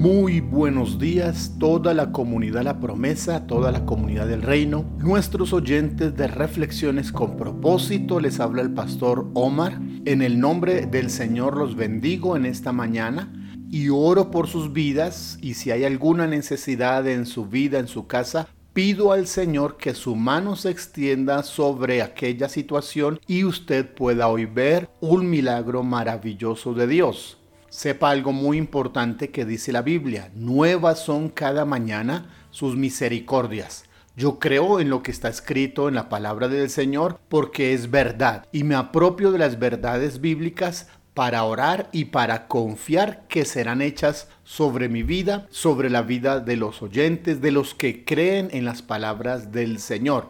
Muy 0.00 0.40
buenos 0.40 0.98
días, 0.98 1.56
toda 1.58 1.92
la 1.92 2.10
comunidad 2.10 2.62
La 2.62 2.80
Promesa, 2.80 3.46
toda 3.46 3.70
la 3.70 3.84
comunidad 3.84 4.26
del 4.26 4.40
reino, 4.40 4.86
nuestros 4.96 5.52
oyentes 5.52 6.16
de 6.16 6.26
Reflexiones 6.26 7.12
con 7.12 7.36
propósito, 7.36 8.18
les 8.18 8.40
habla 8.40 8.62
el 8.62 8.72
pastor 8.72 9.28
Omar. 9.34 9.78
En 10.06 10.22
el 10.22 10.40
nombre 10.40 10.86
del 10.86 11.10
Señor 11.10 11.54
los 11.54 11.76
bendigo 11.76 12.34
en 12.34 12.46
esta 12.46 12.72
mañana 12.72 13.30
y 13.70 13.90
oro 13.90 14.30
por 14.30 14.48
sus 14.48 14.72
vidas 14.72 15.36
y 15.42 15.52
si 15.52 15.70
hay 15.70 15.84
alguna 15.84 16.26
necesidad 16.26 17.06
en 17.06 17.26
su 17.26 17.44
vida, 17.44 17.78
en 17.78 17.86
su 17.86 18.06
casa, 18.06 18.48
pido 18.72 19.12
al 19.12 19.26
Señor 19.26 19.76
que 19.76 19.92
su 19.92 20.16
mano 20.16 20.56
se 20.56 20.70
extienda 20.70 21.42
sobre 21.42 22.00
aquella 22.00 22.48
situación 22.48 23.20
y 23.26 23.44
usted 23.44 23.86
pueda 23.86 24.28
hoy 24.28 24.46
ver 24.46 24.88
un 25.02 25.28
milagro 25.28 25.82
maravilloso 25.82 26.72
de 26.72 26.86
Dios. 26.86 27.39
Sepa 27.70 28.10
algo 28.10 28.32
muy 28.32 28.58
importante 28.58 29.30
que 29.30 29.44
dice 29.44 29.70
la 29.70 29.82
Biblia. 29.82 30.32
Nuevas 30.34 30.98
son 30.98 31.28
cada 31.28 31.64
mañana 31.64 32.28
sus 32.50 32.74
misericordias. 32.74 33.84
Yo 34.16 34.40
creo 34.40 34.80
en 34.80 34.90
lo 34.90 35.04
que 35.04 35.12
está 35.12 35.28
escrito 35.28 35.88
en 35.88 35.94
la 35.94 36.08
palabra 36.08 36.48
del 36.48 36.68
Señor 36.68 37.20
porque 37.28 37.72
es 37.72 37.88
verdad 37.88 38.44
y 38.50 38.64
me 38.64 38.74
apropio 38.74 39.30
de 39.30 39.38
las 39.38 39.60
verdades 39.60 40.20
bíblicas 40.20 40.88
para 41.14 41.44
orar 41.44 41.88
y 41.92 42.06
para 42.06 42.48
confiar 42.48 43.28
que 43.28 43.44
serán 43.44 43.82
hechas 43.82 44.26
sobre 44.42 44.88
mi 44.88 45.04
vida, 45.04 45.46
sobre 45.50 45.90
la 45.90 46.02
vida 46.02 46.40
de 46.40 46.56
los 46.56 46.82
oyentes, 46.82 47.40
de 47.40 47.52
los 47.52 47.74
que 47.74 48.04
creen 48.04 48.48
en 48.50 48.64
las 48.64 48.82
palabras 48.82 49.52
del 49.52 49.78
Señor. 49.78 50.28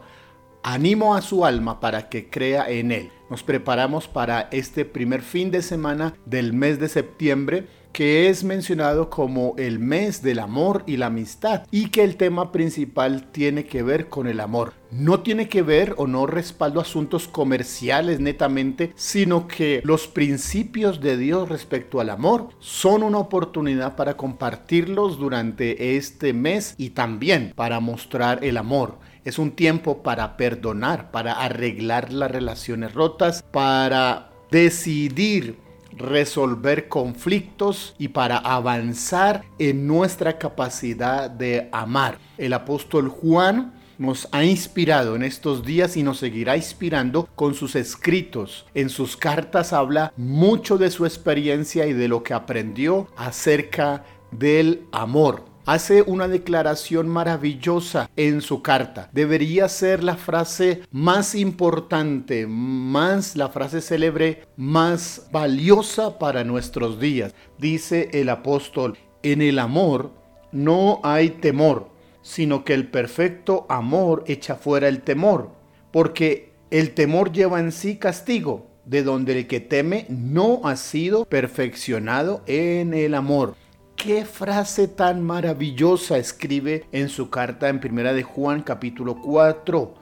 Animo 0.63 1.15
a 1.15 1.21
su 1.21 1.43
alma 1.43 1.79
para 1.79 2.07
que 2.07 2.29
crea 2.29 2.69
en 2.69 2.91
Él. 2.91 3.11
Nos 3.31 3.41
preparamos 3.41 4.07
para 4.07 4.47
este 4.51 4.85
primer 4.85 5.23
fin 5.23 5.49
de 5.49 5.63
semana 5.63 6.13
del 6.25 6.53
mes 6.53 6.79
de 6.79 6.87
septiembre 6.87 7.67
que 7.91 8.29
es 8.29 8.43
mencionado 8.43 9.09
como 9.09 9.55
el 9.57 9.79
mes 9.79 10.21
del 10.21 10.39
amor 10.39 10.83
y 10.85 10.97
la 10.97 11.07
amistad 11.07 11.63
y 11.71 11.89
que 11.89 12.03
el 12.03 12.15
tema 12.15 12.51
principal 12.51 13.31
tiene 13.31 13.65
que 13.65 13.83
ver 13.83 14.09
con 14.09 14.27
el 14.27 14.39
amor. 14.39 14.73
No 14.91 15.21
tiene 15.21 15.47
que 15.47 15.61
ver 15.61 15.95
o 15.97 16.05
no 16.05 16.25
respaldo 16.25 16.81
asuntos 16.81 17.27
comerciales 17.27 18.19
netamente, 18.19 18.91
sino 18.95 19.47
que 19.47 19.81
los 19.85 20.07
principios 20.07 20.99
de 20.99 21.17
Dios 21.17 21.47
respecto 21.47 22.01
al 22.01 22.09
amor 22.09 22.49
son 22.59 23.03
una 23.03 23.19
oportunidad 23.19 23.95
para 23.95 24.17
compartirlos 24.17 25.17
durante 25.17 25.95
este 25.95 26.33
mes 26.33 26.75
y 26.77 26.89
también 26.89 27.53
para 27.55 27.79
mostrar 27.79 28.43
el 28.43 28.57
amor. 28.57 28.99
Es 29.23 29.37
un 29.39 29.51
tiempo 29.51 30.01
para 30.01 30.35
perdonar, 30.35 31.11
para 31.11 31.33
arreglar 31.33 32.11
las 32.11 32.31
relaciones 32.31 32.93
rotas, 32.93 33.43
para 33.43 34.31
decidir 34.51 35.57
resolver 35.97 36.87
conflictos 36.87 37.95
y 37.97 38.09
para 38.09 38.37
avanzar 38.37 39.43
en 39.59 39.87
nuestra 39.87 40.37
capacidad 40.37 41.29
de 41.29 41.69
amar. 41.71 42.17
El 42.37 42.53
apóstol 42.53 43.09
Juan 43.09 43.73
nos 43.97 44.27
ha 44.31 44.43
inspirado 44.43 45.15
en 45.15 45.21
estos 45.21 45.63
días 45.63 45.95
y 45.95 46.01
nos 46.01 46.17
seguirá 46.17 46.57
inspirando 46.57 47.29
con 47.35 47.53
sus 47.53 47.75
escritos. 47.75 48.65
En 48.73 48.89
sus 48.89 49.15
cartas 49.15 49.73
habla 49.73 50.11
mucho 50.17 50.79
de 50.79 50.89
su 50.89 51.05
experiencia 51.05 51.85
y 51.85 51.93
de 51.93 52.07
lo 52.07 52.23
que 52.23 52.33
aprendió 52.33 53.07
acerca 53.15 54.03
del 54.31 54.87
amor 54.91 55.50
hace 55.65 56.01
una 56.01 56.27
declaración 56.27 57.07
maravillosa 57.07 58.09
en 58.15 58.41
su 58.41 58.61
carta. 58.61 59.09
Debería 59.11 59.69
ser 59.69 60.03
la 60.03 60.15
frase 60.15 60.81
más 60.91 61.35
importante, 61.35 62.47
más 62.47 63.35
la 63.35 63.49
frase 63.49 63.81
célebre, 63.81 64.45
más 64.57 65.27
valiosa 65.31 66.19
para 66.19 66.43
nuestros 66.43 66.99
días. 66.99 67.33
Dice 67.57 68.09
el 68.13 68.29
apóstol, 68.29 68.97
en 69.23 69.41
el 69.41 69.59
amor 69.59 70.11
no 70.51 70.99
hay 71.03 71.29
temor, 71.29 71.89
sino 72.21 72.63
que 72.63 72.73
el 72.73 72.87
perfecto 72.87 73.65
amor 73.69 74.23
echa 74.27 74.55
fuera 74.55 74.87
el 74.87 75.01
temor, 75.01 75.51
porque 75.91 76.51
el 76.69 76.93
temor 76.93 77.31
lleva 77.31 77.59
en 77.59 77.71
sí 77.71 77.97
castigo, 77.97 78.67
de 78.85 79.03
donde 79.03 79.37
el 79.37 79.47
que 79.47 79.59
teme 79.59 80.05
no 80.09 80.61
ha 80.63 80.75
sido 80.75 81.25
perfeccionado 81.25 82.41
en 82.47 82.93
el 82.93 83.13
amor. 83.13 83.55
Qué 84.01 84.25
frase 84.25 84.87
tan 84.87 85.21
maravillosa 85.21 86.17
escribe 86.17 86.85
en 86.91 87.07
su 87.07 87.29
carta 87.29 87.69
en 87.69 87.79
Primera 87.79 88.13
de 88.13 88.23
Juan 88.23 88.63
capítulo 88.63 89.21
4. 89.21 89.93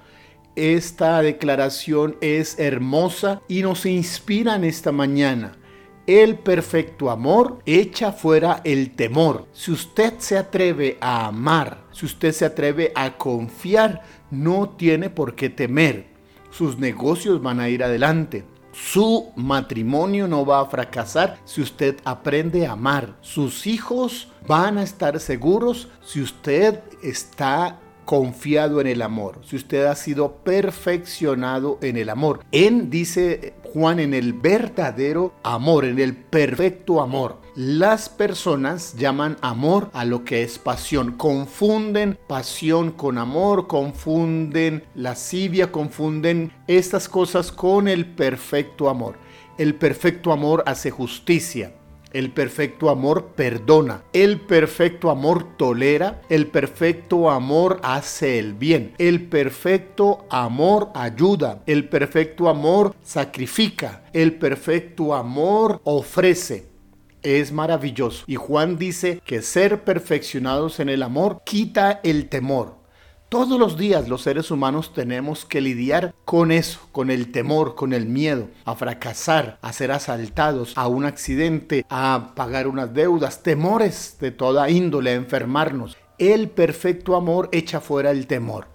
Esta 0.55 1.21
declaración 1.21 2.15
es 2.21 2.57
hermosa 2.59 3.41
y 3.49 3.61
nos 3.61 3.85
inspira 3.85 4.55
en 4.55 4.63
esta 4.63 4.93
mañana. 4.93 5.57
El 6.07 6.39
perfecto 6.39 7.09
amor 7.09 7.59
echa 7.65 8.13
fuera 8.13 8.61
el 8.63 8.95
temor. 8.95 9.47
Si 9.51 9.69
usted 9.69 10.13
se 10.19 10.37
atreve 10.37 10.97
a 11.01 11.27
amar, 11.27 11.83
si 11.91 12.05
usted 12.05 12.31
se 12.31 12.45
atreve 12.45 12.93
a 12.95 13.17
confiar, 13.17 14.03
no 14.31 14.69
tiene 14.69 15.09
por 15.09 15.35
qué 15.35 15.49
temer. 15.49 16.05
Sus 16.51 16.79
negocios 16.79 17.43
van 17.43 17.59
a 17.59 17.67
ir 17.67 17.83
adelante. 17.83 18.45
Su 18.81 19.31
matrimonio 19.35 20.27
no 20.27 20.45
va 20.45 20.61
a 20.61 20.65
fracasar 20.65 21.37
si 21.43 21.61
usted 21.61 21.97
aprende 22.05 22.65
a 22.65 22.71
amar. 22.71 23.17
Sus 23.21 23.67
hijos 23.67 24.29
van 24.47 24.77
a 24.77 24.83
estar 24.83 25.19
seguros 25.19 25.89
si 26.01 26.21
usted 26.21 26.81
está 27.03 27.79
confiado 28.05 28.81
en 28.81 28.87
el 28.87 29.03
amor, 29.03 29.41
si 29.45 29.55
usted 29.55 29.85
ha 29.85 29.95
sido 29.95 30.37
perfeccionado 30.37 31.77
en 31.83 31.97
el 31.97 32.09
amor. 32.09 32.43
En, 32.51 32.89
dice 32.89 33.53
Juan, 33.73 33.99
en 33.99 34.13
el 34.13 34.33
verdadero 34.33 35.33
amor, 35.43 35.85
en 35.85 35.99
el 35.99 36.15
perfecto 36.15 37.01
amor. 37.01 37.37
Las 37.55 38.09
personas 38.09 38.95
llaman 38.97 39.37
amor 39.41 39.89
a 39.93 40.05
lo 40.05 40.23
que 40.23 40.43
es 40.43 40.57
pasión. 40.57 41.13
Confunden 41.17 42.17
pasión 42.27 42.91
con 42.91 43.17
amor, 43.17 43.67
confunden 43.67 44.83
lascivia, 44.95 45.71
confunden 45.71 46.51
estas 46.67 47.07
cosas 47.07 47.51
con 47.51 47.87
el 47.87 48.05
perfecto 48.05 48.89
amor. 48.89 49.17
El 49.57 49.75
perfecto 49.75 50.31
amor 50.31 50.63
hace 50.65 50.89
justicia. 50.89 51.73
El 52.11 52.31
perfecto 52.31 52.89
amor 52.89 53.33
perdona, 53.35 54.03
el 54.13 54.39
perfecto 54.41 55.11
amor 55.11 55.57
tolera, 55.57 56.21
el 56.29 56.47
perfecto 56.47 57.29
amor 57.29 57.79
hace 57.83 58.39
el 58.39 58.55
bien, 58.55 58.93
el 58.97 59.27
perfecto 59.27 60.25
amor 60.31 60.89
ayuda, 60.95 61.61
el 61.67 61.87
perfecto 61.87 62.49
amor 62.49 62.95
sacrifica, 63.03 64.03
el 64.11 64.33
perfecto 64.39 65.13
amor 65.13 65.81
ofrece. 65.83 66.67
Es 67.21 67.51
maravilloso. 67.51 68.23
Y 68.27 68.35
Juan 68.35 68.77
dice 68.77 69.21
que 69.25 69.41
ser 69.41 69.83
perfeccionados 69.83 70.79
en 70.79 70.89
el 70.89 71.03
amor 71.03 71.41
quita 71.45 71.99
el 72.03 72.29
temor. 72.29 72.78
Todos 73.29 73.59
los 73.59 73.77
días 73.77 74.09
los 74.09 74.23
seres 74.23 74.49
humanos 74.49 74.91
tenemos 74.91 75.45
que 75.45 75.61
lidiar 75.61 76.15
con 76.25 76.51
eso, 76.51 76.79
con 76.91 77.11
el 77.11 77.31
temor, 77.31 77.75
con 77.75 77.93
el 77.93 78.07
miedo, 78.07 78.47
a 78.65 78.73
fracasar, 78.73 79.59
a 79.61 79.71
ser 79.71 79.91
asaltados, 79.91 80.75
a 80.75 80.87
un 80.87 81.05
accidente, 81.05 81.85
a 81.91 82.31
pagar 82.35 82.67
unas 82.67 82.91
deudas, 82.91 83.43
temores 83.43 84.17
de 84.19 84.31
toda 84.31 84.71
índole, 84.71 85.11
a 85.11 85.13
enfermarnos. 85.13 85.95
El 86.17 86.49
perfecto 86.49 87.15
amor 87.15 87.49
echa 87.51 87.81
fuera 87.81 88.09
el 88.09 88.25
temor. 88.25 88.65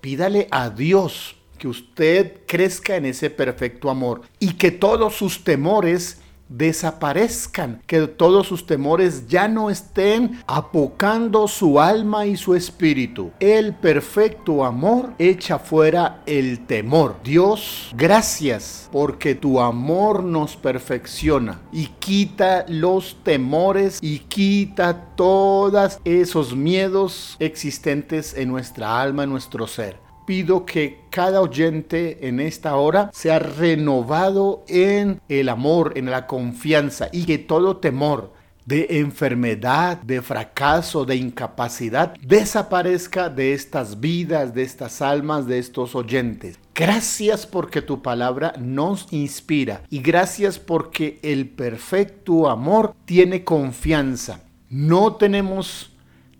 Pídale 0.00 0.48
a 0.50 0.70
Dios 0.70 1.36
que 1.56 1.68
usted 1.68 2.40
crezca 2.48 2.96
en 2.96 3.06
ese 3.06 3.30
perfecto 3.30 3.90
amor 3.90 4.22
y 4.40 4.54
que 4.54 4.72
todos 4.72 5.14
sus 5.14 5.44
temores 5.44 6.20
desaparezcan, 6.50 7.80
que 7.86 8.06
todos 8.06 8.46
sus 8.46 8.66
temores 8.66 9.26
ya 9.28 9.48
no 9.48 9.70
estén 9.70 10.42
apocando 10.46 11.48
su 11.48 11.80
alma 11.80 12.26
y 12.26 12.36
su 12.36 12.54
espíritu. 12.54 13.30
El 13.40 13.74
perfecto 13.74 14.64
amor 14.64 15.14
echa 15.18 15.58
fuera 15.58 16.22
el 16.26 16.66
temor. 16.66 17.16
Dios, 17.24 17.90
gracias 17.96 18.88
porque 18.92 19.34
tu 19.34 19.60
amor 19.60 20.24
nos 20.24 20.56
perfecciona 20.56 21.60
y 21.72 21.86
quita 21.86 22.66
los 22.68 23.16
temores 23.22 23.98
y 24.02 24.18
quita 24.18 25.14
todos 25.14 25.98
esos 26.04 26.54
miedos 26.54 27.36
existentes 27.38 28.34
en 28.34 28.48
nuestra 28.48 29.00
alma, 29.00 29.24
en 29.24 29.30
nuestro 29.30 29.66
ser 29.66 30.09
pido 30.30 30.64
que 30.64 31.00
cada 31.10 31.40
oyente 31.40 32.28
en 32.28 32.38
esta 32.38 32.76
hora 32.76 33.10
sea 33.12 33.40
renovado 33.40 34.64
en 34.68 35.20
el 35.28 35.48
amor, 35.48 35.94
en 35.96 36.08
la 36.08 36.28
confianza 36.28 37.08
y 37.10 37.24
que 37.24 37.38
todo 37.38 37.78
temor 37.78 38.32
de 38.64 38.86
enfermedad, 39.00 40.00
de 40.02 40.22
fracaso, 40.22 41.04
de 41.04 41.16
incapacidad 41.16 42.14
desaparezca 42.20 43.28
de 43.28 43.54
estas 43.54 43.98
vidas, 43.98 44.54
de 44.54 44.62
estas 44.62 45.02
almas, 45.02 45.48
de 45.48 45.58
estos 45.58 45.96
oyentes. 45.96 46.60
Gracias 46.76 47.44
porque 47.44 47.82
tu 47.82 48.00
palabra 48.00 48.54
nos 48.56 49.12
inspira 49.12 49.82
y 49.90 49.98
gracias 49.98 50.60
porque 50.60 51.18
el 51.24 51.48
perfecto 51.48 52.48
amor 52.48 52.94
tiene 53.04 53.42
confianza. 53.42 54.44
No 54.68 55.16
tenemos 55.16 55.90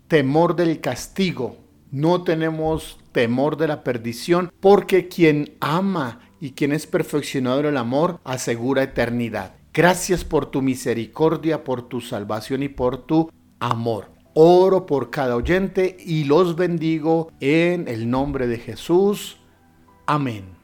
temor 0.07 0.55
del 0.55 0.79
castigo, 0.79 1.57
no 1.91 2.23
tenemos 2.23 3.00
temor 3.11 3.57
de 3.57 3.67
la 3.67 3.83
perdición, 3.83 4.51
porque 4.59 5.07
quien 5.07 5.55
ama 5.59 6.19
y 6.39 6.51
quien 6.51 6.71
es 6.71 6.87
perfeccionado 6.87 7.59
en 7.61 7.67
el 7.67 7.77
amor 7.77 8.19
asegura 8.23 8.83
eternidad. 8.83 9.55
Gracias 9.73 10.25
por 10.25 10.47
tu 10.47 10.61
misericordia, 10.61 11.63
por 11.63 11.87
tu 11.87 12.01
salvación 12.01 12.63
y 12.63 12.69
por 12.69 13.05
tu 13.05 13.31
amor. 13.59 14.09
Oro 14.33 14.85
por 14.85 15.09
cada 15.09 15.35
oyente 15.35 15.97
y 15.99 16.23
los 16.23 16.55
bendigo 16.55 17.31
en 17.39 17.87
el 17.87 18.09
nombre 18.09 18.47
de 18.47 18.57
Jesús. 18.57 19.37
Amén. 20.05 20.60